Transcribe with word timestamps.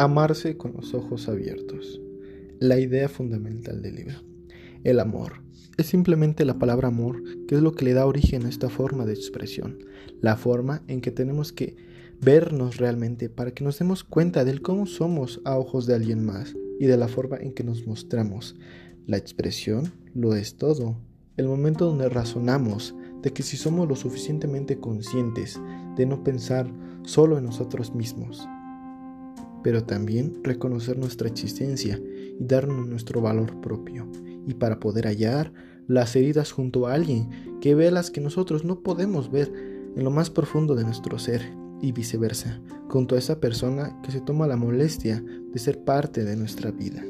Amarse 0.00 0.56
con 0.56 0.74
los 0.74 0.94
ojos 0.94 1.28
abiertos. 1.28 2.00
La 2.60 2.78
idea 2.78 3.08
fundamental 3.08 3.82
del 3.82 3.96
libro. 3.96 4.22
El 4.84 5.00
amor. 5.00 5.42
Es 5.76 5.86
simplemente 5.86 6.44
la 6.44 6.56
palabra 6.56 6.86
amor 6.86 7.20
que 7.48 7.56
es 7.56 7.62
lo 7.62 7.72
que 7.72 7.84
le 7.84 7.94
da 7.94 8.06
origen 8.06 8.46
a 8.46 8.48
esta 8.48 8.68
forma 8.68 9.06
de 9.06 9.14
expresión. 9.14 9.80
La 10.20 10.36
forma 10.36 10.84
en 10.86 11.00
que 11.00 11.10
tenemos 11.10 11.52
que 11.52 11.74
vernos 12.20 12.76
realmente 12.76 13.28
para 13.28 13.50
que 13.50 13.64
nos 13.64 13.80
demos 13.80 14.04
cuenta 14.04 14.44
del 14.44 14.62
cómo 14.62 14.86
somos 14.86 15.40
a 15.44 15.58
ojos 15.58 15.86
de 15.86 15.96
alguien 15.96 16.24
más 16.24 16.54
y 16.78 16.86
de 16.86 16.96
la 16.96 17.08
forma 17.08 17.38
en 17.38 17.52
que 17.52 17.64
nos 17.64 17.84
mostramos. 17.84 18.54
La 19.08 19.16
expresión 19.16 19.92
lo 20.14 20.36
es 20.36 20.54
todo. 20.54 20.96
El 21.36 21.48
momento 21.48 21.86
donde 21.86 22.08
razonamos 22.08 22.94
de 23.20 23.32
que 23.32 23.42
si 23.42 23.56
somos 23.56 23.88
lo 23.88 23.96
suficientemente 23.96 24.78
conscientes 24.78 25.60
de 25.96 26.06
no 26.06 26.22
pensar 26.22 26.72
solo 27.02 27.36
en 27.36 27.46
nosotros 27.46 27.96
mismos, 27.96 28.46
pero 29.62 29.84
también 29.84 30.38
reconocer 30.42 30.98
nuestra 30.98 31.28
existencia 31.28 32.00
y 32.38 32.44
darnos 32.44 32.86
nuestro 32.86 33.20
valor 33.20 33.60
propio, 33.60 34.06
y 34.46 34.54
para 34.54 34.80
poder 34.80 35.06
hallar 35.06 35.52
las 35.86 36.14
heridas 36.16 36.52
junto 36.52 36.86
a 36.86 36.94
alguien 36.94 37.28
que 37.60 37.74
ve 37.74 37.90
las 37.90 38.10
que 38.10 38.20
nosotros 38.20 38.64
no 38.64 38.80
podemos 38.80 39.30
ver 39.30 39.52
en 39.96 40.04
lo 40.04 40.10
más 40.10 40.30
profundo 40.30 40.74
de 40.74 40.84
nuestro 40.84 41.18
ser, 41.18 41.42
y 41.80 41.92
viceversa, 41.92 42.60
junto 42.88 43.14
a 43.14 43.18
esa 43.18 43.40
persona 43.40 44.00
que 44.02 44.10
se 44.10 44.20
toma 44.20 44.46
la 44.46 44.56
molestia 44.56 45.22
de 45.22 45.58
ser 45.58 45.84
parte 45.84 46.24
de 46.24 46.36
nuestra 46.36 46.70
vida. 46.70 47.04